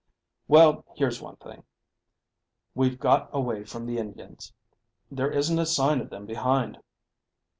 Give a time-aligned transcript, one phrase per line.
[0.47, 1.63] "Well, here's one thing
[2.73, 4.51] we've got away from the Indians.
[5.11, 6.79] There isn't a sign of them behind."